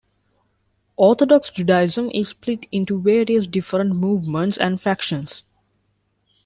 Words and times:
Orthodox 0.97 1.51
Judaism 1.51 2.09
is 2.09 2.29
split 2.29 2.65
into 2.71 2.99
various 2.99 3.45
different 3.45 3.95
movements 3.97 4.57
and 4.57 4.81
factions. 4.81 5.43